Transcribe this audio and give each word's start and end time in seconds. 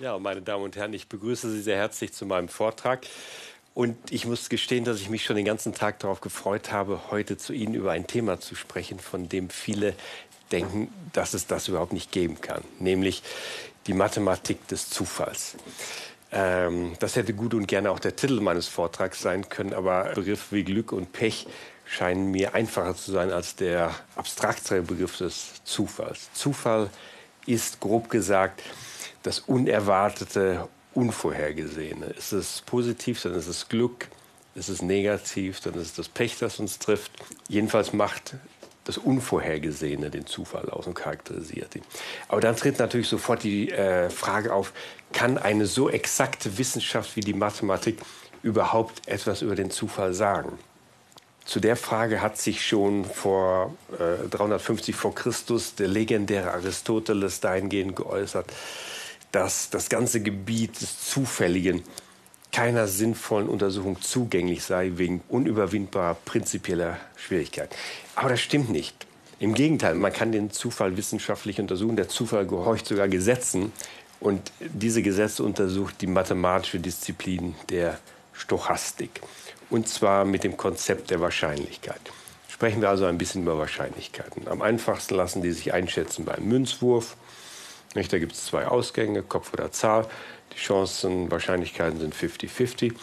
Ja, 0.00 0.16
meine 0.16 0.42
Damen 0.42 0.62
und 0.62 0.76
Herren, 0.76 0.92
ich 0.92 1.08
begrüße 1.08 1.50
Sie 1.50 1.60
sehr 1.60 1.76
herzlich 1.76 2.12
zu 2.12 2.24
meinem 2.24 2.48
Vortrag. 2.48 3.04
Und 3.74 3.96
ich 4.10 4.26
muss 4.26 4.48
gestehen, 4.48 4.84
dass 4.84 5.00
ich 5.00 5.10
mich 5.10 5.24
schon 5.24 5.34
den 5.34 5.44
ganzen 5.44 5.74
Tag 5.74 5.98
darauf 5.98 6.20
gefreut 6.20 6.70
habe, 6.70 7.10
heute 7.10 7.36
zu 7.36 7.52
Ihnen 7.52 7.74
über 7.74 7.90
ein 7.90 8.06
Thema 8.06 8.38
zu 8.38 8.54
sprechen, 8.54 9.00
von 9.00 9.28
dem 9.28 9.50
viele 9.50 9.94
denken, 10.52 10.88
dass 11.12 11.34
es 11.34 11.48
das 11.48 11.66
überhaupt 11.66 11.92
nicht 11.92 12.12
geben 12.12 12.40
kann, 12.40 12.62
nämlich 12.78 13.22
die 13.88 13.92
Mathematik 13.92 14.68
des 14.68 14.88
Zufalls. 14.88 15.56
Ähm, 16.30 16.92
das 17.00 17.16
hätte 17.16 17.34
gut 17.34 17.54
und 17.54 17.66
gerne 17.66 17.90
auch 17.90 17.98
der 17.98 18.14
Titel 18.14 18.40
meines 18.40 18.68
Vortrags 18.68 19.20
sein 19.20 19.48
können, 19.48 19.74
aber 19.74 20.12
Begriffe 20.14 20.54
wie 20.54 20.64
Glück 20.64 20.92
und 20.92 21.12
Pech 21.12 21.46
scheinen 21.86 22.30
mir 22.30 22.54
einfacher 22.54 22.94
zu 22.94 23.10
sein 23.10 23.32
als 23.32 23.56
der 23.56 23.94
abstraktere 24.14 24.82
Begriff 24.82 25.18
des 25.18 25.62
Zufalls. 25.64 26.32
Zufall 26.34 26.88
ist 27.46 27.80
grob 27.80 28.10
gesagt 28.10 28.62
das 29.22 29.40
Unerwartete, 29.40 30.68
Unvorhergesehene. 30.94 32.06
Ist 32.06 32.32
es 32.32 32.62
positiv, 32.62 33.22
dann 33.22 33.34
ist 33.34 33.46
es 33.46 33.68
Glück. 33.68 34.08
Ist 34.54 34.68
es 34.68 34.82
negativ, 34.82 35.60
dann 35.60 35.74
ist 35.74 35.82
es 35.82 35.94
das 35.94 36.08
Pech, 36.08 36.38
das 36.38 36.58
uns 36.58 36.78
trifft. 36.78 37.12
Jedenfalls 37.48 37.92
macht 37.92 38.34
das 38.88 38.98
Unvorhergesehene 38.98 40.10
den 40.10 40.26
Zufall 40.26 40.70
aus 40.70 40.86
und 40.86 40.94
charakterisiert 40.94 41.76
ihn. 41.76 41.82
Aber 42.26 42.40
dann 42.40 42.56
tritt 42.56 42.78
natürlich 42.78 43.08
sofort 43.08 43.42
die 43.42 43.70
äh, 43.70 44.08
Frage 44.08 44.52
auf, 44.52 44.72
kann 45.12 45.36
eine 45.36 45.66
so 45.66 45.90
exakte 45.90 46.56
Wissenschaft 46.56 47.14
wie 47.14 47.20
die 47.20 47.34
Mathematik 47.34 47.98
überhaupt 48.42 49.06
etwas 49.06 49.42
über 49.42 49.54
den 49.54 49.70
Zufall 49.70 50.14
sagen? 50.14 50.58
Zu 51.44 51.60
der 51.60 51.76
Frage 51.76 52.20
hat 52.20 52.38
sich 52.38 52.66
schon 52.66 53.04
vor 53.04 53.74
äh, 53.92 54.26
350 54.28 54.94
vor 54.94 55.14
Christus 55.14 55.74
der 55.74 55.88
legendäre 55.88 56.52
Aristoteles 56.52 57.40
dahingehend 57.40 57.94
geäußert, 57.94 58.46
dass 59.32 59.70
das 59.70 59.88
ganze 59.88 60.20
Gebiet 60.20 60.80
des 60.80 61.08
Zufälligen 61.08 61.82
keiner 62.52 62.88
sinnvollen 62.88 63.48
Untersuchung 63.48 64.00
zugänglich 64.00 64.64
sei 64.64 64.92
wegen 64.96 65.22
unüberwindbarer 65.28 66.16
prinzipieller 66.24 66.96
Schwierigkeiten. 67.16 67.74
Aber 68.14 68.30
das 68.30 68.40
stimmt 68.40 68.70
nicht. 68.70 69.06
Im 69.38 69.54
Gegenteil, 69.54 69.94
man 69.94 70.12
kann 70.12 70.32
den 70.32 70.50
Zufall 70.50 70.96
wissenschaftlich 70.96 71.60
untersuchen. 71.60 71.96
Der 71.96 72.08
Zufall 72.08 72.46
gehorcht 72.46 72.86
sogar 72.86 73.06
Gesetzen. 73.08 73.72
Und 74.20 74.50
diese 74.58 75.02
Gesetze 75.02 75.44
untersucht 75.44 76.00
die 76.00 76.08
mathematische 76.08 76.80
Disziplin 76.80 77.54
der 77.68 78.00
Stochastik 78.32 79.20
und 79.70 79.88
zwar 79.88 80.24
mit 80.24 80.44
dem 80.44 80.56
Konzept 80.56 81.10
der 81.10 81.20
Wahrscheinlichkeit. 81.20 82.00
Sprechen 82.48 82.80
wir 82.80 82.88
also 82.88 83.04
ein 83.04 83.18
bisschen 83.18 83.42
über 83.42 83.58
Wahrscheinlichkeiten. 83.58 84.48
Am 84.48 84.62
einfachsten 84.62 85.14
lassen 85.14 85.42
die 85.42 85.52
sich 85.52 85.72
einschätzen 85.72 86.24
beim 86.24 86.44
Münzwurf. 86.44 87.16
Nicht, 87.98 88.12
da 88.12 88.20
gibt 88.20 88.32
es 88.32 88.46
zwei 88.46 88.64
Ausgänge, 88.64 89.24
Kopf 89.24 89.52
oder 89.52 89.72
Zahl. 89.72 90.06
Die 90.52 90.58
Chancen, 90.58 91.32
Wahrscheinlichkeiten 91.32 91.98
sind 91.98 92.14
50-50. 92.14 92.94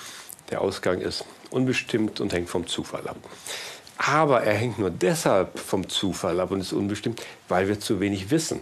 Der 0.50 0.62
Ausgang 0.62 1.02
ist 1.02 1.26
unbestimmt 1.50 2.22
und 2.22 2.32
hängt 2.32 2.48
vom 2.48 2.66
Zufall 2.66 3.06
ab. 3.06 3.18
Aber 3.98 4.44
er 4.44 4.54
hängt 4.54 4.80
nur 4.80 4.90
deshalb 4.90 5.60
vom 5.60 5.90
Zufall 5.90 6.40
ab 6.40 6.52
und 6.52 6.62
ist 6.62 6.72
unbestimmt, 6.72 7.22
weil 7.50 7.68
wir 7.68 7.78
zu 7.78 8.00
wenig 8.00 8.32
wissen. 8.32 8.62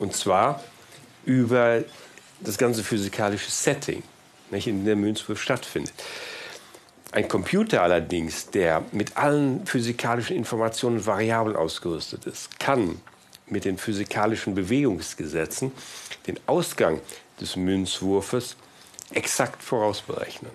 Und 0.00 0.14
zwar 0.14 0.64
über 1.24 1.84
das 2.40 2.58
ganze 2.58 2.82
physikalische 2.82 3.52
Setting, 3.52 4.02
nicht, 4.50 4.66
in 4.66 4.78
dem 4.78 4.84
der 4.84 4.96
Münzwurf 4.96 5.40
stattfindet. 5.40 5.94
Ein 7.12 7.28
Computer 7.28 7.82
allerdings, 7.82 8.50
der 8.50 8.84
mit 8.90 9.16
allen 9.16 9.64
physikalischen 9.64 10.34
Informationen 10.34 11.06
variabel 11.06 11.54
ausgerüstet 11.54 12.26
ist, 12.26 12.58
kann 12.58 13.00
mit 13.50 13.64
den 13.64 13.78
physikalischen 13.78 14.54
Bewegungsgesetzen 14.54 15.72
den 16.26 16.38
Ausgang 16.46 17.00
des 17.40 17.56
Münzwurfes 17.56 18.56
exakt 19.12 19.62
vorausberechnen. 19.62 20.50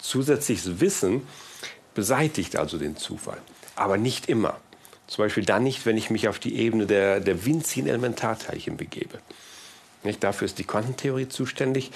Zusätzliches 0.00 0.80
Wissen 0.80 1.26
beseitigt 1.94 2.56
also 2.56 2.78
den 2.78 2.96
Zufall, 2.96 3.38
aber 3.76 3.96
nicht 3.96 4.28
immer. 4.28 4.60
Zum 5.06 5.24
Beispiel 5.24 5.44
dann 5.44 5.62
nicht, 5.62 5.86
wenn 5.86 5.96
ich 5.96 6.10
mich 6.10 6.28
auf 6.28 6.38
die 6.38 6.56
Ebene 6.56 6.86
der, 6.86 7.20
der 7.20 7.44
winzigen 7.44 7.88
Elementarteilchen 7.88 8.76
begebe. 8.76 9.18
Nicht? 10.02 10.22
Dafür 10.22 10.46
ist 10.46 10.58
die 10.58 10.64
Quantentheorie 10.64 11.28
zuständig 11.28 11.90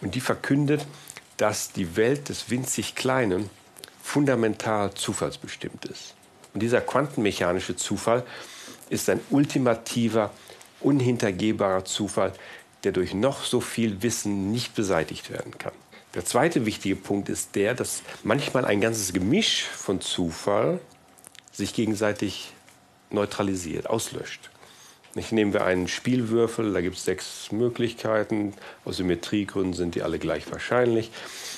und 0.00 0.14
die 0.14 0.20
verkündet, 0.20 0.86
dass 1.36 1.72
die 1.72 1.96
Welt 1.96 2.28
des 2.28 2.50
winzig 2.50 2.94
Kleinen 2.94 3.50
fundamental 4.02 4.94
zufallsbestimmt 4.94 5.84
ist. 5.86 6.14
Und 6.54 6.60
dieser 6.60 6.80
quantenmechanische 6.80 7.76
Zufall 7.76 8.24
ist 8.88 9.08
ein 9.08 9.20
ultimativer, 9.30 10.30
unhintergehbarer 10.80 11.84
Zufall, 11.84 12.32
der 12.84 12.92
durch 12.92 13.14
noch 13.14 13.44
so 13.44 13.60
viel 13.60 14.02
Wissen 14.02 14.52
nicht 14.52 14.74
beseitigt 14.74 15.30
werden 15.30 15.58
kann. 15.58 15.72
Der 16.14 16.24
zweite 16.24 16.64
wichtige 16.64 16.96
Punkt 16.96 17.28
ist 17.28 17.54
der, 17.56 17.74
dass 17.74 18.02
manchmal 18.22 18.64
ein 18.64 18.80
ganzes 18.80 19.12
Gemisch 19.12 19.64
von 19.64 20.00
Zufall 20.00 20.80
sich 21.52 21.74
gegenseitig 21.74 22.52
neutralisiert, 23.10 23.88
auslöscht. 23.88 24.50
Nicht, 25.14 25.32
nehmen 25.32 25.54
wir 25.54 25.64
einen 25.64 25.88
Spielwürfel, 25.88 26.74
da 26.74 26.82
gibt 26.82 26.96
es 26.96 27.04
sechs 27.04 27.50
Möglichkeiten. 27.50 28.52
Aus 28.84 28.98
Symmetriegründen 28.98 29.72
sind 29.72 29.94
die 29.94 30.02
alle 30.02 30.18
gleich 30.18 30.50
wahrscheinlich. 30.52 31.10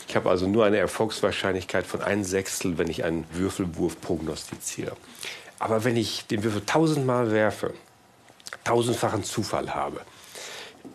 Ich 0.09 0.15
habe 0.15 0.31
also 0.31 0.47
nur 0.47 0.65
eine 0.65 0.77
Erfolgswahrscheinlichkeit 0.79 1.85
von 1.85 2.01
ein 2.01 2.23
Sechstel, 2.23 2.79
wenn 2.79 2.89
ich 2.89 3.03
einen 3.05 3.25
Würfelwurf 3.33 4.01
prognostiziere. 4.01 4.97
Aber 5.59 5.85
wenn 5.85 5.97
ich 5.97 6.27
den 6.27 6.43
Würfel 6.45 6.65
tausendmal 6.65 7.31
werfe, 7.33 7.75
tausendfachen 8.65 9.25
Zufall 9.25 9.75
habe, 9.75 10.01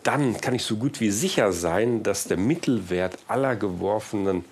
dann 0.02 0.40
kann 0.40 0.54
ich 0.54 0.64
so 0.64 0.76
gut 0.76 1.00
wie 1.00 1.10
sicher 1.10 1.52
sein, 1.52 2.02
dass 2.02 2.24
der 2.24 2.36
Mittelwert 2.36 3.18
aller 3.28 3.56
geworfenen 3.56 4.44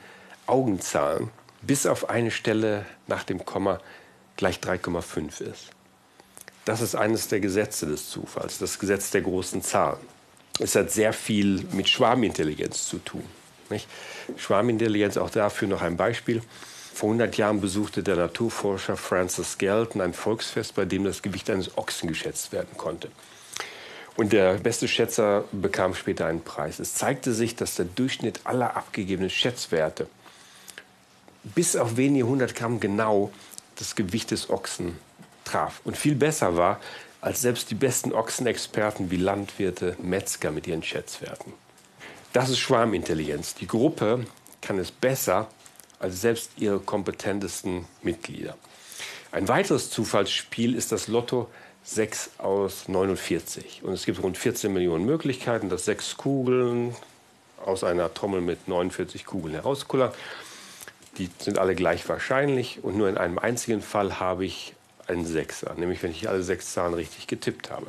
Augenzahlen 0.46 1.30
bis 1.62 1.86
auf 1.86 2.10
eine 2.10 2.30
Stelle 2.30 2.86
nach 3.06 3.24
dem 3.24 3.44
Komma 3.44 3.80
gleich 4.36 4.58
3,5 4.58 5.42
ist. 5.42 5.70
Das 6.64 6.80
ist 6.80 6.94
eines 6.94 7.28
der 7.28 7.40
Gesetze 7.40 7.86
des 7.86 8.08
Zufalls, 8.10 8.58
das 8.58 8.78
Gesetz 8.78 9.10
der 9.10 9.22
großen 9.22 9.62
Zahlen. 9.62 10.00
Es 10.58 10.74
hat 10.74 10.90
sehr 10.90 11.12
viel 11.12 11.66
mit 11.72 11.88
Schwarmintelligenz 11.88 12.86
zu 12.86 12.98
tun. 12.98 13.24
Nicht? 13.70 13.88
Schwarmintelligenz, 14.36 15.16
auch 15.16 15.30
dafür 15.30 15.68
noch 15.68 15.82
ein 15.82 15.96
Beispiel. 15.96 16.42
Vor 16.94 17.08
100 17.08 17.36
Jahren 17.36 17.60
besuchte 17.60 18.02
der 18.02 18.16
Naturforscher 18.16 18.96
Francis 18.96 19.58
Galton 19.58 20.00
ein 20.00 20.12
Volksfest, 20.12 20.74
bei 20.74 20.84
dem 20.84 21.04
das 21.04 21.22
Gewicht 21.22 21.48
eines 21.48 21.76
Ochsen 21.78 22.08
geschätzt 22.08 22.52
werden 22.52 22.76
konnte. 22.76 23.08
Und 24.16 24.32
der 24.32 24.54
beste 24.58 24.86
Schätzer 24.88 25.44
bekam 25.52 25.94
später 25.94 26.26
einen 26.26 26.44
Preis. 26.44 26.78
Es 26.78 26.94
zeigte 26.94 27.32
sich, 27.32 27.56
dass 27.56 27.76
der 27.76 27.86
Durchschnitt 27.86 28.40
aller 28.44 28.76
abgegebenen 28.76 29.30
Schätzwerte 29.30 30.06
bis 31.42 31.76
auf 31.76 31.96
wenige 31.96 32.26
hundert 32.26 32.54
Gramm 32.54 32.78
genau 32.78 33.32
das 33.76 33.96
Gewicht 33.96 34.30
des 34.30 34.50
Ochsen 34.50 34.96
traf 35.44 35.80
und 35.84 35.96
viel 35.96 36.14
besser 36.14 36.56
war 36.56 36.78
als 37.20 37.40
selbst 37.40 37.70
die 37.70 37.74
besten 37.74 38.12
Ochsenexperten 38.12 39.10
wie 39.10 39.16
Landwirte, 39.16 39.96
Metzger 40.02 40.50
mit 40.50 40.66
ihren 40.66 40.82
Schätzwerten. 40.82 41.52
Das 42.32 42.50
ist 42.50 42.58
Schwarmintelligenz. 42.58 43.54
Die 43.54 43.66
Gruppe 43.66 44.26
kann 44.60 44.78
es 44.78 44.90
besser 44.90 45.48
als 46.02 46.20
selbst 46.20 46.50
ihre 46.58 46.80
kompetentesten 46.80 47.86
Mitglieder. 48.02 48.56
Ein 49.30 49.48
weiteres 49.48 49.90
Zufallsspiel 49.90 50.74
ist 50.74 50.92
das 50.92 51.08
Lotto 51.08 51.48
6 51.84 52.32
aus 52.38 52.88
49. 52.88 53.82
Und 53.82 53.92
es 53.92 54.04
gibt 54.04 54.22
rund 54.22 54.36
14 54.36 54.72
Millionen 54.72 55.04
Möglichkeiten, 55.04 55.68
dass 55.68 55.84
sechs 55.84 56.16
Kugeln 56.16 56.94
aus 57.64 57.84
einer 57.84 58.12
Trommel 58.12 58.40
mit 58.40 58.68
49 58.68 59.24
Kugeln 59.24 59.54
herauskullern. 59.54 60.12
Die 61.18 61.30
sind 61.38 61.58
alle 61.58 61.74
gleich 61.74 62.08
wahrscheinlich 62.08 62.82
und 62.82 62.96
nur 62.96 63.08
in 63.08 63.18
einem 63.18 63.38
einzigen 63.38 63.82
Fall 63.82 64.18
habe 64.18 64.44
ich 64.44 64.74
ein 65.08 65.26
Sechser, 65.26 65.74
nämlich 65.76 66.02
wenn 66.02 66.10
ich 66.10 66.28
alle 66.28 66.42
sechs 66.42 66.72
Zahlen 66.72 66.94
richtig 66.94 67.26
getippt 67.26 67.70
habe. 67.70 67.86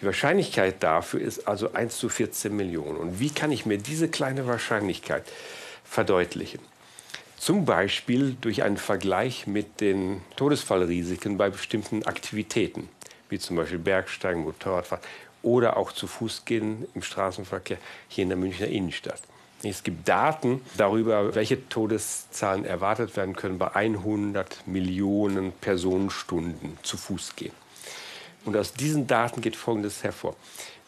Die 0.00 0.06
Wahrscheinlichkeit 0.06 0.82
dafür 0.82 1.20
ist 1.20 1.48
also 1.48 1.72
1 1.72 1.96
zu 1.96 2.08
14 2.08 2.54
Millionen. 2.54 2.98
Und 2.98 3.18
wie 3.18 3.30
kann 3.30 3.50
ich 3.50 3.66
mir 3.66 3.78
diese 3.78 4.08
kleine 4.08 4.46
Wahrscheinlichkeit 4.46 5.24
verdeutlichen? 5.84 6.60
Zum 7.46 7.64
Beispiel 7.64 8.36
durch 8.40 8.64
einen 8.64 8.76
Vergleich 8.76 9.46
mit 9.46 9.80
den 9.80 10.20
Todesfallrisiken 10.34 11.38
bei 11.38 11.48
bestimmten 11.48 12.02
Aktivitäten, 12.02 12.88
wie 13.28 13.38
zum 13.38 13.54
Beispiel 13.54 13.78
Bergsteigen, 13.78 14.42
Motorradfahren 14.42 15.04
oder 15.44 15.76
auch 15.76 15.92
zu 15.92 16.08
Fuß 16.08 16.44
gehen 16.44 16.88
im 16.96 17.02
Straßenverkehr 17.02 17.78
hier 18.08 18.24
in 18.24 18.30
der 18.30 18.36
Münchner 18.36 18.66
Innenstadt. 18.66 19.22
Es 19.62 19.84
gibt 19.84 20.08
Daten 20.08 20.60
darüber, 20.76 21.36
welche 21.36 21.68
Todeszahlen 21.68 22.64
erwartet 22.64 23.16
werden 23.16 23.36
können 23.36 23.58
bei 23.58 23.72
100 23.72 24.66
Millionen 24.66 25.52
Personenstunden 25.52 26.76
zu 26.82 26.96
Fuß 26.96 27.36
gehen. 27.36 27.54
Und 28.44 28.56
aus 28.56 28.72
diesen 28.72 29.06
Daten 29.06 29.40
geht 29.40 29.54
Folgendes 29.54 30.02
hervor. 30.02 30.34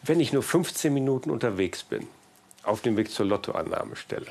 Wenn 0.03 0.19
ich 0.19 0.33
nur 0.33 0.43
15 0.43 0.93
Minuten 0.93 1.29
unterwegs 1.29 1.83
bin, 1.83 2.05
auf 2.63 2.81
dem 2.81 2.97
Weg 2.97 3.11
zur 3.11 3.27
Lottoannahmestelle, 3.27 4.27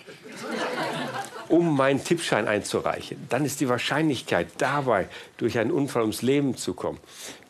um 1.48 1.76
meinen 1.76 2.02
Tippschein 2.02 2.46
einzureichen, 2.46 3.26
dann 3.28 3.44
ist 3.44 3.60
die 3.60 3.68
Wahrscheinlichkeit 3.68 4.48
dabei, 4.58 5.08
durch 5.36 5.58
einen 5.58 5.70
Unfall 5.70 6.02
ums 6.02 6.22
Leben 6.22 6.56
zu 6.56 6.74
kommen, 6.74 6.98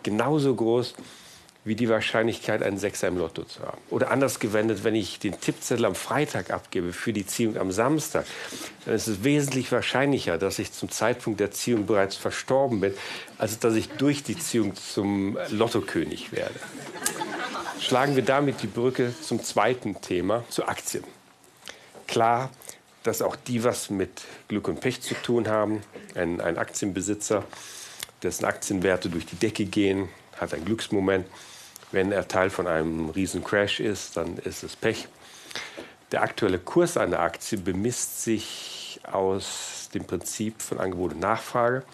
genauso 0.02 0.54
groß 0.54 0.94
wie 1.64 1.76
die 1.76 1.88
Wahrscheinlichkeit, 1.88 2.62
einen 2.62 2.78
Sechser 2.78 3.08
im 3.08 3.18
Lotto 3.18 3.44
zu 3.44 3.60
haben. 3.60 3.78
Oder 3.90 4.10
anders 4.10 4.40
gewendet, 4.40 4.84
wenn 4.84 4.94
ich 4.94 5.18
den 5.18 5.38
Tippzettel 5.38 5.84
am 5.84 5.94
Freitag 5.94 6.50
abgebe 6.50 6.92
für 6.92 7.12
die 7.12 7.26
Ziehung 7.26 7.58
am 7.58 7.72
Samstag, 7.72 8.24
dann 8.86 8.94
ist 8.94 9.06
es 9.06 9.22
wesentlich 9.22 9.70
wahrscheinlicher, 9.70 10.38
dass 10.38 10.58
ich 10.58 10.72
zum 10.72 10.90
Zeitpunkt 10.90 11.40
der 11.40 11.50
Ziehung 11.50 11.86
bereits 11.86 12.16
verstorben 12.16 12.80
bin, 12.80 12.94
als 13.36 13.58
dass 13.58 13.74
ich 13.74 13.88
durch 13.90 14.22
die 14.22 14.38
Ziehung 14.38 14.74
zum 14.76 15.36
Lottokönig 15.50 16.32
werde. 16.32 16.54
Schlagen 17.80 18.16
wir 18.16 18.24
damit 18.24 18.62
die 18.62 18.66
Brücke 18.66 19.14
zum 19.20 19.42
zweiten 19.44 20.00
Thema, 20.00 20.44
zu 20.48 20.66
Aktien. 20.66 21.04
Klar, 22.06 22.50
dass 23.08 23.22
auch 23.22 23.36
die 23.36 23.64
was 23.64 23.88
mit 23.88 24.22
Glück 24.48 24.68
und 24.68 24.80
Pech 24.80 25.00
zu 25.00 25.14
tun 25.14 25.48
haben. 25.48 25.80
Ein, 26.14 26.42
ein 26.42 26.58
Aktienbesitzer, 26.58 27.42
dessen 28.22 28.44
Aktienwerte 28.44 29.08
durch 29.08 29.24
die 29.24 29.36
Decke 29.36 29.64
gehen, 29.64 30.10
hat 30.36 30.52
ein 30.52 30.62
Glücksmoment. 30.66 31.26
Wenn 31.90 32.12
er 32.12 32.28
Teil 32.28 32.50
von 32.50 32.66
einem 32.66 33.08
riesen 33.08 33.42
Crash 33.42 33.80
ist, 33.80 34.18
dann 34.18 34.36
ist 34.36 34.62
es 34.62 34.76
Pech. 34.76 35.08
Der 36.12 36.20
aktuelle 36.20 36.58
Kurs 36.58 36.98
einer 36.98 37.20
Aktie 37.20 37.56
bemisst 37.56 38.22
sich 38.22 39.00
aus 39.10 39.88
dem 39.94 40.04
Prinzip 40.04 40.60
von 40.60 40.78
Angebot 40.78 41.14
und 41.14 41.20
Nachfrage 41.20 41.84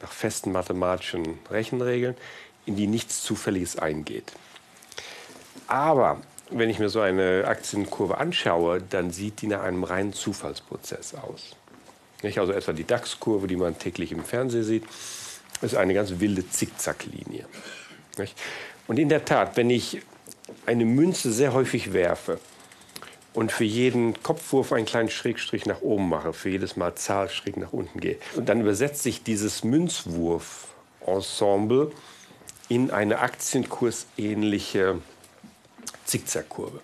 nach 0.00 0.12
festen 0.12 0.52
mathematischen 0.52 1.40
Rechenregeln, 1.50 2.16
in 2.64 2.76
die 2.76 2.86
nichts 2.86 3.24
Zufälliges 3.24 3.76
eingeht. 3.76 4.32
Aber 5.66 6.20
wenn 6.50 6.70
ich 6.70 6.78
mir 6.78 6.88
so 6.88 7.00
eine 7.00 7.44
Aktienkurve 7.46 8.18
anschaue, 8.18 8.82
dann 8.82 9.10
sieht 9.10 9.42
die 9.42 9.46
nach 9.46 9.62
einem 9.62 9.84
reinen 9.84 10.12
Zufallsprozess 10.12 11.14
aus. 11.14 11.56
Nicht? 12.22 12.38
Also 12.38 12.52
etwa 12.52 12.72
die 12.72 12.84
DAX-Kurve, 12.84 13.46
die 13.46 13.56
man 13.56 13.78
täglich 13.78 14.12
im 14.12 14.24
Fernsehen 14.24 14.64
sieht, 14.64 14.84
ist 15.62 15.74
eine 15.74 15.94
ganz 15.94 16.12
wilde 16.18 16.46
Zickzacklinie. 16.48 17.46
Und 18.86 18.98
in 18.98 19.08
der 19.08 19.24
Tat, 19.24 19.56
wenn 19.56 19.70
ich 19.70 20.02
eine 20.66 20.84
Münze 20.84 21.32
sehr 21.32 21.54
häufig 21.54 21.92
werfe 21.92 22.40
und 23.32 23.52
für 23.52 23.64
jeden 23.64 24.20
Kopfwurf 24.22 24.72
einen 24.72 24.86
kleinen 24.86 25.10
Schrägstrich 25.10 25.66
nach 25.66 25.80
oben 25.80 26.08
mache, 26.08 26.32
für 26.32 26.50
jedes 26.50 26.76
Mal 26.76 26.96
Zahl 26.96 27.30
schräg 27.30 27.56
nach 27.56 27.72
unten 27.72 28.00
gehe, 28.00 28.18
und 28.34 28.48
dann 28.48 28.60
übersetzt 28.60 29.02
sich 29.02 29.22
dieses 29.22 29.62
Münzwurf-Ensemble 29.64 31.92
in 32.68 32.90
eine 32.90 33.20
aktienkursähnliche 33.20 34.98
Zickzackkurve. 36.10 36.80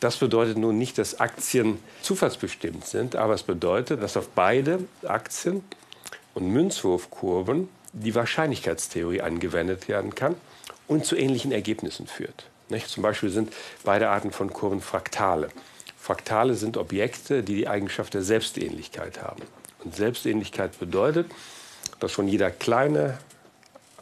Das 0.00 0.16
bedeutet 0.16 0.56
nun 0.56 0.78
nicht, 0.78 0.96
dass 0.96 1.20
Aktien 1.20 1.78
zufallsbestimmt 2.02 2.86
sind, 2.86 3.16
aber 3.16 3.34
es 3.34 3.42
bedeutet, 3.42 4.02
dass 4.02 4.16
auf 4.16 4.28
beide 4.28 4.80
Aktien 5.02 5.64
und 6.34 6.48
Münzwurfkurven 6.48 7.68
die 7.92 8.14
Wahrscheinlichkeitstheorie 8.14 9.20
angewendet 9.20 9.88
werden 9.88 10.14
kann 10.14 10.36
und 10.86 11.04
zu 11.04 11.16
ähnlichen 11.16 11.52
Ergebnissen 11.52 12.06
führt. 12.06 12.46
Nicht? 12.68 12.88
Zum 12.88 13.02
Beispiel 13.02 13.30
sind 13.30 13.52
beide 13.84 14.08
Arten 14.08 14.30
von 14.30 14.52
Kurven 14.52 14.80
Fraktale. 14.80 15.48
Fraktale 15.98 16.54
sind 16.54 16.76
Objekte, 16.76 17.42
die 17.42 17.56
die 17.56 17.68
Eigenschaft 17.68 18.14
der 18.14 18.22
Selbstähnlichkeit 18.22 19.20
haben. 19.22 19.42
Und 19.84 19.96
Selbstähnlichkeit 19.96 20.78
bedeutet, 20.78 21.30
dass 22.00 22.12
schon 22.12 22.28
jeder 22.28 22.50
kleine 22.50 23.18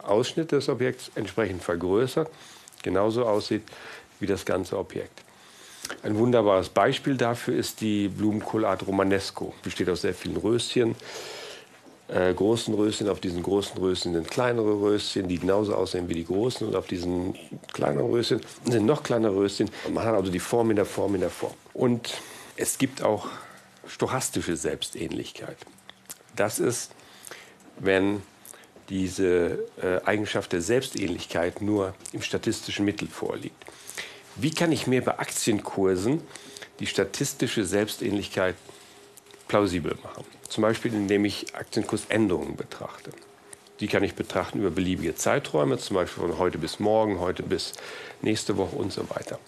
Ausschnitt 0.02 0.52
des 0.52 0.68
Objekts 0.68 1.10
entsprechend 1.14 1.64
vergrößert 1.64 2.30
genauso 2.82 3.26
aussieht 3.26 3.62
wie 4.20 4.26
das 4.26 4.44
ganze 4.44 4.78
Objekt. 4.78 5.22
Ein 6.02 6.18
wunderbares 6.18 6.68
Beispiel 6.68 7.16
dafür 7.16 7.56
ist 7.56 7.80
die 7.80 8.08
Blumenkohlart 8.08 8.86
Romanesco. 8.86 9.54
Besteht 9.62 9.88
aus 9.88 10.02
sehr 10.02 10.14
vielen 10.14 10.36
Röschen, 10.36 10.96
äh, 12.08 12.32
großen 12.34 12.74
Röschen. 12.74 13.08
Auf 13.08 13.20
diesen 13.20 13.42
großen 13.42 13.78
Röschen 13.78 14.12
sind 14.12 14.28
kleinere 14.28 14.80
Röschen, 14.80 15.28
die 15.28 15.38
genauso 15.38 15.74
aussehen 15.74 16.08
wie 16.08 16.14
die 16.14 16.24
großen. 16.24 16.66
Und 16.66 16.76
auf 16.76 16.86
diesen 16.86 17.34
kleineren 17.72 18.10
Röschen 18.10 18.40
sind 18.64 18.86
noch 18.86 19.02
kleinere 19.02 19.36
Röschen. 19.36 19.70
Man 19.92 20.04
hat 20.04 20.14
also 20.14 20.30
die 20.30 20.40
Form 20.40 20.70
in 20.70 20.76
der 20.76 20.86
Form 20.86 21.14
in 21.14 21.20
der 21.20 21.30
Form. 21.30 21.54
Und 21.72 22.14
es 22.56 22.78
gibt 22.78 23.02
auch 23.02 23.28
stochastische 23.86 24.56
Selbstähnlichkeit. 24.56 25.56
Das 26.34 26.58
ist, 26.58 26.90
wenn 27.78 28.22
diese 28.88 29.58
äh, 29.82 30.00
Eigenschaft 30.04 30.52
der 30.52 30.60
Selbstähnlichkeit 30.60 31.60
nur 31.60 31.94
im 32.12 32.22
statistischen 32.22 32.84
Mittel 32.84 33.08
vorliegt. 33.08 33.64
Wie 34.36 34.50
kann 34.50 34.70
ich 34.70 34.86
mir 34.86 35.02
bei 35.02 35.18
Aktienkursen 35.18 36.20
die 36.78 36.86
statistische 36.86 37.64
Selbstähnlichkeit 37.64 38.54
plausibel 39.48 39.96
machen? 40.02 40.24
Zum 40.48 40.60
Beispiel, 40.60 40.92
indem 40.92 41.24
ich 41.24 41.54
Aktienkursänderungen 41.54 42.54
betrachte. 42.54 43.12
Die 43.80 43.88
kann 43.88 44.02
ich 44.02 44.14
betrachten 44.14 44.60
über 44.60 44.70
beliebige 44.70 45.14
Zeiträume, 45.14 45.78
zum 45.78 45.96
Beispiel 45.96 46.22
von 46.22 46.38
heute 46.38 46.58
bis 46.58 46.80
morgen, 46.80 47.18
heute 47.18 47.42
bis 47.42 47.72
nächste 48.20 48.58
Woche 48.58 48.76
und 48.76 48.92
so 48.92 49.08
weiter. 49.08 49.38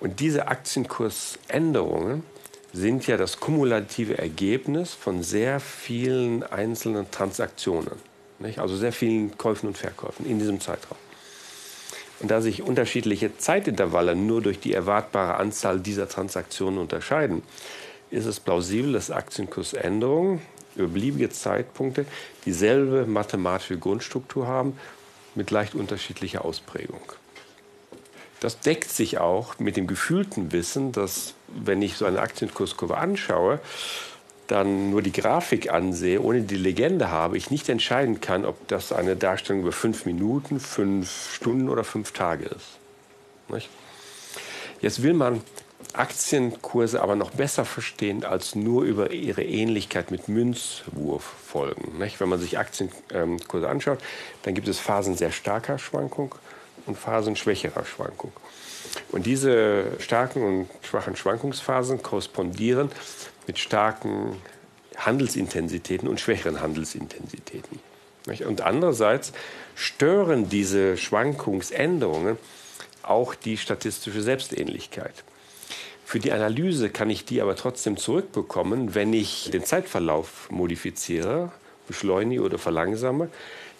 Und 0.00 0.18
diese 0.18 0.48
Aktienkursänderungen 0.48 2.24
sind 2.72 3.06
ja 3.06 3.16
das 3.16 3.38
kumulative 3.38 4.18
Ergebnis 4.18 4.94
von 4.94 5.22
sehr 5.22 5.60
vielen 5.60 6.42
einzelnen 6.42 7.08
Transaktionen. 7.12 7.92
Nicht? 8.40 8.58
Also 8.58 8.76
sehr 8.76 8.92
vielen 8.92 9.38
Käufen 9.38 9.68
und 9.68 9.78
Verkäufen 9.78 10.26
in 10.26 10.40
diesem 10.40 10.60
Zeitraum. 10.60 10.98
Und 12.22 12.30
da 12.30 12.40
sich 12.40 12.62
unterschiedliche 12.62 13.36
Zeitintervalle 13.36 14.14
nur 14.14 14.40
durch 14.40 14.60
die 14.60 14.72
erwartbare 14.72 15.34
Anzahl 15.34 15.80
dieser 15.80 16.08
Transaktionen 16.08 16.78
unterscheiden, 16.78 17.42
ist 18.10 18.26
es 18.26 18.38
plausibel, 18.38 18.92
dass 18.92 19.10
Aktienkursänderungen 19.10 20.40
über 20.76 20.88
beliebige 20.88 21.30
Zeitpunkte 21.30 22.06
dieselbe 22.44 23.06
mathematische 23.06 23.76
Grundstruktur 23.76 24.46
haben 24.46 24.78
mit 25.34 25.50
leicht 25.50 25.74
unterschiedlicher 25.74 26.44
Ausprägung. 26.44 27.00
Das 28.38 28.60
deckt 28.60 28.90
sich 28.90 29.18
auch 29.18 29.58
mit 29.58 29.76
dem 29.76 29.86
gefühlten 29.86 30.52
Wissen, 30.52 30.92
dass 30.92 31.34
wenn 31.48 31.82
ich 31.82 31.96
so 31.96 32.06
eine 32.06 32.20
Aktienkurskurve 32.20 32.96
anschaue, 32.96 33.60
dann 34.52 34.90
nur 34.90 35.02
die 35.02 35.12
Grafik 35.12 35.72
ansehe, 35.72 36.20
ohne 36.20 36.42
die 36.42 36.56
Legende 36.56 37.10
habe, 37.10 37.36
ich 37.38 37.50
nicht 37.50 37.68
entscheiden 37.68 38.20
kann, 38.20 38.44
ob 38.44 38.68
das 38.68 38.92
eine 38.92 39.16
Darstellung 39.16 39.62
über 39.62 39.72
fünf 39.72 40.04
Minuten, 40.04 40.60
fünf 40.60 41.34
Stunden 41.34 41.68
oder 41.68 41.84
fünf 41.84 42.12
Tage 42.12 42.44
ist. 42.44 42.78
Nicht? 43.48 43.70
Jetzt 44.80 45.02
will 45.02 45.14
man 45.14 45.40
Aktienkurse 45.94 47.02
aber 47.02 47.16
noch 47.16 47.30
besser 47.30 47.64
verstehen 47.64 48.24
als 48.24 48.54
nur 48.54 48.82
über 48.84 49.10
ihre 49.12 49.42
Ähnlichkeit 49.42 50.10
mit 50.10 50.28
Münzwurffolgen. 50.28 51.98
Wenn 51.98 52.28
man 52.28 52.38
sich 52.38 52.58
Aktienkurse 52.58 53.68
anschaut, 53.68 53.98
dann 54.42 54.54
gibt 54.54 54.68
es 54.68 54.78
Phasen 54.78 55.16
sehr 55.16 55.32
starker 55.32 55.78
Schwankung 55.78 56.34
und 56.86 56.98
Phasen 56.98 57.36
schwächerer 57.36 57.84
Schwankung. 57.84 58.32
Und 59.10 59.26
diese 59.26 59.84
starken 59.98 60.42
und 60.42 60.68
schwachen 60.82 61.16
Schwankungsphasen 61.16 62.02
korrespondieren 62.02 62.90
mit 63.46 63.58
starken 63.58 64.36
Handelsintensitäten 64.96 66.08
und 66.08 66.20
schwächeren 66.20 66.60
Handelsintensitäten. 66.60 67.80
Und 68.46 68.60
andererseits 68.60 69.32
stören 69.74 70.48
diese 70.48 70.96
Schwankungsänderungen 70.96 72.38
auch 73.02 73.34
die 73.34 73.56
statistische 73.56 74.22
Selbstähnlichkeit. 74.22 75.24
Für 76.04 76.20
die 76.20 76.32
Analyse 76.32 76.90
kann 76.90 77.10
ich 77.10 77.24
die 77.24 77.40
aber 77.40 77.56
trotzdem 77.56 77.96
zurückbekommen, 77.96 78.94
wenn 78.94 79.12
ich 79.12 79.50
den 79.50 79.64
Zeitverlauf 79.64 80.50
modifiziere, 80.50 81.50
beschleunige 81.88 82.42
oder 82.42 82.58
verlangsame, 82.58 83.28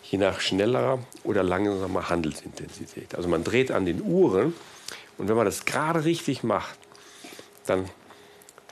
je 0.02 0.18
nach 0.18 0.40
schnellerer 0.40 0.98
oder 1.24 1.42
langsamer 1.42 2.08
Handelsintensität. 2.08 3.14
Also 3.14 3.28
man 3.28 3.44
dreht 3.44 3.70
an 3.70 3.86
den 3.86 4.02
Uhren 4.02 4.54
und 5.22 5.28
wenn 5.28 5.36
man 5.36 5.46
das 5.46 5.64
gerade 5.64 6.04
richtig 6.04 6.42
macht, 6.42 6.76
dann 7.66 7.88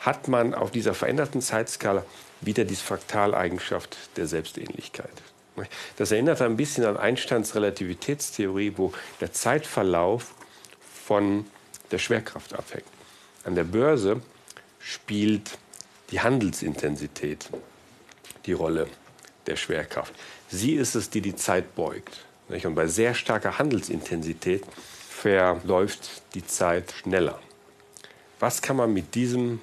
hat 0.01 0.27
man 0.27 0.53
auf 0.53 0.73
dieser 0.73 0.95
veränderten 0.95 1.41
Zeitskala 1.41 2.05
wieder 2.41 2.65
diese 2.65 2.83
Fraktaleigenschaft 2.83 3.97
der 4.17 4.27
Selbstähnlichkeit. 4.27 5.13
Das 5.95 6.11
erinnert 6.11 6.43
ein 6.43 6.57
bisschen 6.57 6.85
an 6.87 6.97
Einsteins 6.97 7.55
Relativitätstheorie, 7.55 8.73
wo 8.75 8.93
der 9.21 9.33
Zeitverlauf 9.33 10.35
von 11.05 11.47
der 11.93 11.99
Schwerkraft 11.99 12.53
abhängt. 12.53 12.83
An 13.45 13.55
der 13.55 13.63
Börse 13.63 14.21
spielt 14.81 15.57
die 16.11 16.19
Handelsintensität 16.19 17.49
die 18.45 18.55
Rolle 18.55 18.89
der 19.47 19.55
Schwerkraft. 19.55 20.15
Sie 20.49 20.75
ist 20.75 20.97
es, 20.97 21.11
die 21.11 21.21
die 21.21 21.37
Zeit 21.37 21.77
beugt. 21.77 22.25
Und 22.49 22.75
bei 22.75 22.89
sehr 22.89 23.15
starker 23.15 23.61
Handelsintensität 23.61 24.65
verläuft 25.21 26.23
die 26.35 26.47
Zeit 26.47 26.93
schneller. 26.93 27.39
Was 28.39 28.63
kann 28.63 28.77
man 28.77 28.95
mit 28.95 29.15
diesem 29.15 29.61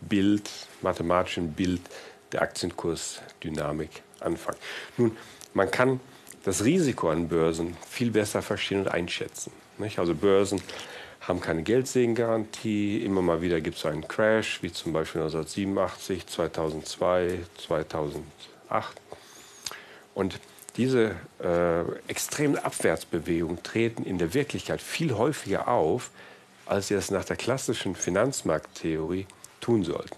Bild, 0.00 0.48
mathematischen 0.82 1.52
Bild 1.52 1.80
der 2.30 2.42
Aktienkursdynamik 2.42 4.02
anfangen? 4.20 4.58
Nun, 4.96 5.16
man 5.52 5.68
kann 5.68 5.98
das 6.44 6.64
Risiko 6.64 7.10
an 7.10 7.28
Börsen 7.28 7.76
viel 7.88 8.12
besser 8.12 8.40
verstehen 8.40 8.82
und 8.82 8.88
einschätzen. 8.88 9.52
Also 9.96 10.14
Börsen 10.14 10.62
haben 11.22 11.40
keine 11.40 11.64
Geldsegengarantie. 11.64 13.04
Immer 13.04 13.22
mal 13.22 13.42
wieder 13.42 13.60
gibt 13.60 13.78
es 13.78 13.86
einen 13.86 14.06
Crash, 14.06 14.62
wie 14.62 14.72
zum 14.72 14.92
Beispiel 14.92 15.22
1987, 15.22 16.26
2002, 16.26 17.40
2008. 17.66 19.00
Und 20.14 20.38
Diese 20.80 21.14
äh, 21.44 21.82
extremen 22.08 22.56
Abwärtsbewegungen 22.56 23.62
treten 23.62 24.02
in 24.02 24.16
der 24.16 24.32
Wirklichkeit 24.32 24.80
viel 24.80 25.12
häufiger 25.12 25.68
auf, 25.68 26.10
als 26.64 26.88
sie 26.88 26.94
es 26.94 27.10
nach 27.10 27.26
der 27.26 27.36
klassischen 27.36 27.94
Finanzmarkttheorie 27.94 29.26
tun 29.60 29.84
sollten. 29.84 30.16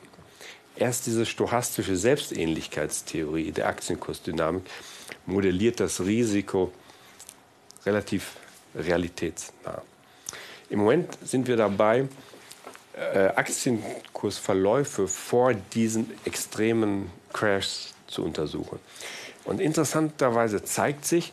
Erst 0.76 1.06
diese 1.06 1.26
stochastische 1.26 1.96
Selbstähnlichkeitstheorie 1.96 3.50
der 3.50 3.66
Aktienkursdynamik 3.66 4.62
modelliert 5.26 5.80
das 5.80 6.00
Risiko 6.00 6.70
relativ 7.84 8.36
realitätsnah. 8.76 9.82
Im 10.70 10.78
Moment 10.78 11.18
sind 11.24 11.48
wir 11.48 11.56
dabei, 11.56 12.06
äh, 12.94 13.18
Aktienkursverläufe 13.34 15.08
vor 15.08 15.54
diesen 15.54 16.08
extremen 16.24 17.10
Crashs 17.32 17.94
zu 18.06 18.22
untersuchen. 18.22 18.78
Und 19.44 19.60
interessanterweise 19.60 20.62
zeigt 20.62 21.04
sich, 21.04 21.32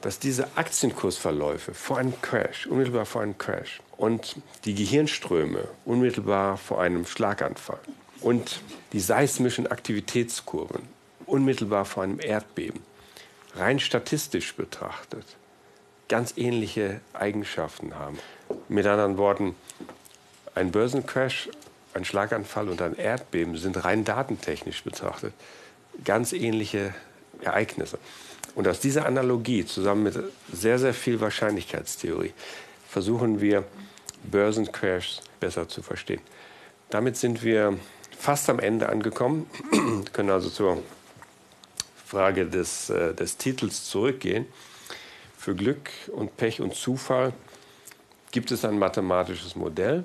dass 0.00 0.18
diese 0.18 0.48
Aktienkursverläufe 0.56 1.74
vor 1.74 1.98
einem 1.98 2.20
Crash, 2.20 2.66
unmittelbar 2.66 3.06
vor 3.06 3.22
einem 3.22 3.38
Crash 3.38 3.80
und 3.96 4.36
die 4.64 4.74
Gehirnströme 4.74 5.68
unmittelbar 5.84 6.56
vor 6.58 6.80
einem 6.80 7.06
Schlaganfall 7.06 7.80
und 8.20 8.60
die 8.92 9.00
seismischen 9.00 9.66
Aktivitätskurven 9.66 10.82
unmittelbar 11.24 11.84
vor 11.84 12.02
einem 12.02 12.20
Erdbeben 12.20 12.80
rein 13.54 13.80
statistisch 13.80 14.54
betrachtet 14.54 15.24
ganz 16.08 16.34
ähnliche 16.36 17.00
Eigenschaften 17.14 17.96
haben. 17.96 18.18
Mit 18.68 18.86
anderen 18.86 19.18
Worten, 19.18 19.56
ein 20.54 20.70
Börsencrash, 20.70 21.48
ein 21.94 22.04
Schlaganfall 22.04 22.68
und 22.68 22.80
ein 22.80 22.94
Erdbeben 22.94 23.56
sind 23.56 23.84
rein 23.84 24.04
datentechnisch 24.04 24.84
betrachtet 24.84 25.32
ganz 26.04 26.32
ähnliche 26.32 26.94
Ereignisse. 27.40 27.98
Und 28.54 28.66
aus 28.68 28.80
dieser 28.80 29.06
Analogie 29.06 29.64
zusammen 29.66 30.04
mit 30.04 30.18
sehr, 30.52 30.78
sehr 30.78 30.94
viel 30.94 31.20
Wahrscheinlichkeitstheorie 31.20 32.32
versuchen 32.88 33.40
wir 33.40 33.64
Börsencrashs 34.24 35.20
besser 35.40 35.68
zu 35.68 35.82
verstehen. 35.82 36.20
Damit 36.90 37.16
sind 37.16 37.42
wir 37.42 37.78
fast 38.18 38.48
am 38.48 38.58
Ende 38.58 38.88
angekommen, 38.88 39.50
wir 39.70 40.04
können 40.12 40.30
also 40.30 40.48
zur 40.48 40.82
Frage 42.06 42.46
des, 42.46 42.88
äh, 42.88 43.14
des 43.14 43.36
Titels 43.36 43.84
zurückgehen. 43.84 44.46
Für 45.36 45.54
Glück 45.54 45.90
und 46.12 46.36
Pech 46.36 46.60
und 46.60 46.74
Zufall 46.74 47.32
gibt 48.30 48.50
es 48.50 48.64
ein 48.64 48.78
mathematisches 48.78 49.56
Modell. 49.56 50.04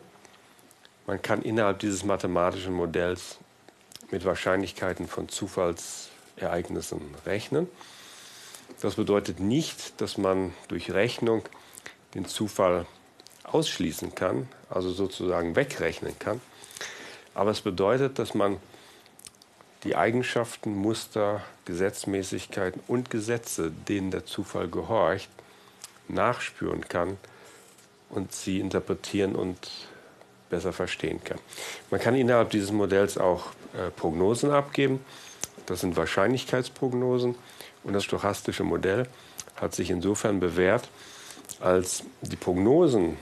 Man 1.07 1.21
kann 1.21 1.41
innerhalb 1.41 1.79
dieses 1.79 2.03
mathematischen 2.03 2.73
Modells 2.73 3.37
mit 4.11 4.25
Wahrscheinlichkeiten 4.25 5.07
von 5.07 5.29
Zufallsereignissen 6.35 7.01
rechnen. 7.25 7.67
Das 8.81 8.95
bedeutet 8.95 9.39
nicht, 9.39 9.99
dass 10.01 10.17
man 10.17 10.53
durch 10.67 10.91
Rechnung 10.91 11.43
den 12.15 12.25
Zufall 12.25 12.85
ausschließen 13.43 14.15
kann, 14.15 14.47
also 14.69 14.91
sozusagen 14.91 15.55
wegrechnen 15.55 16.17
kann. 16.19 16.41
Aber 17.33 17.51
es 17.51 17.61
bedeutet, 17.61 18.17
dass 18.19 18.33
man 18.33 18.57
die 19.83 19.95
Eigenschaften, 19.95 20.75
Muster, 20.75 21.41
Gesetzmäßigkeiten 21.65 22.81
und 22.87 23.09
Gesetze, 23.09 23.71
denen 23.71 24.11
der 24.11 24.25
Zufall 24.25 24.67
gehorcht, 24.67 25.29
nachspüren 26.07 26.87
kann 26.87 27.17
und 28.09 28.33
sie 28.33 28.59
interpretieren 28.59 29.35
und 29.35 29.69
besser 30.49 30.73
verstehen 30.73 31.23
kann. 31.23 31.39
Man 31.89 31.99
kann 31.99 32.15
innerhalb 32.15 32.49
dieses 32.51 32.71
Modells 32.71 33.17
auch 33.17 33.47
äh, 33.73 33.89
Prognosen 33.89 34.51
abgeben. 34.51 34.99
Das 35.65 35.81
sind 35.81 35.95
Wahrscheinlichkeitsprognosen. 35.95 37.35
Und 37.83 37.93
das 37.93 38.03
stochastische 38.03 38.63
Modell 38.63 39.07
hat 39.55 39.75
sich 39.75 39.89
insofern 39.89 40.39
bewährt, 40.39 40.89
als 41.59 42.03
die 42.21 42.35
Prognosen, 42.35 43.17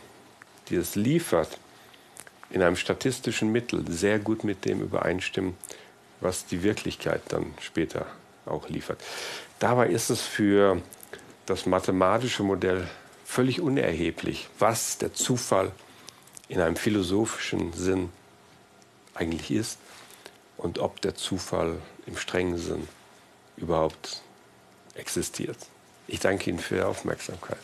die 0.70 0.76
es 0.76 0.96
liefert, 0.96 1.58
in 2.50 2.62
einem 2.62 2.76
statistischen 2.76 3.52
Mittel 3.52 3.90
sehr 3.90 4.20
gut 4.20 4.44
mit 4.44 4.66
dem 4.66 4.82
übereinstimmen, 4.82 5.56
was 6.22 6.46
die 6.46 6.64
Wirklichkeit 6.64 7.22
dann 7.30 7.54
später 7.62 8.06
auch 8.46 8.68
liefert. 8.70 9.02
Dabei 9.60 9.90
ist 9.90 10.10
es 10.10 10.22
für 10.22 10.82
das 11.46 11.66
mathematische 11.66 12.44
Modell 12.44 12.88
völlig 13.26 13.62
unerheblich, 13.62 14.50
was 14.58 14.98
der 14.98 15.14
Zufall 15.14 15.72
in 16.48 16.60
einem 16.60 16.76
philosophischen 16.76 17.74
Sinn 17.74 18.10
eigentlich 19.14 19.52
ist 19.52 19.78
und 20.60 20.80
ob 20.80 21.02
der 21.02 21.16
Zufall 21.16 21.78
im 22.06 22.18
strengen 22.18 22.58
Sinn 22.58 22.88
überhaupt 23.58 24.22
existiert. 24.94 25.58
Ich 26.08 26.20
danke 26.20 26.50
Ihnen 26.50 26.60
für 26.60 26.78
Ihre 26.78 26.88
Aufmerksamkeit. 26.88 27.58